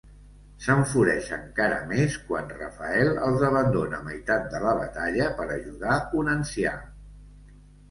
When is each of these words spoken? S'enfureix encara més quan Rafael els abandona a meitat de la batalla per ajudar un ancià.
S'enfureix 0.67 1.27
encara 1.35 1.77
més 1.91 2.15
quan 2.29 2.49
Rafael 2.61 3.13
els 3.27 3.45
abandona 3.51 4.01
a 4.01 4.07
meitat 4.09 4.49
de 4.55 4.65
la 4.65 4.75
batalla 4.81 5.31
per 5.43 5.49
ajudar 5.59 6.01
un 6.25 6.35
ancià. 6.37 6.77